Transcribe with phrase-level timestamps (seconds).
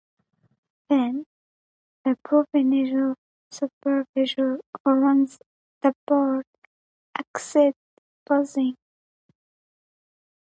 [0.89, 1.25] Then,
[2.03, 3.13] the provincial
[3.51, 5.37] supervisor- who runs
[5.83, 6.47] the board-
[7.19, 7.75] axed
[8.27, 8.77] busing.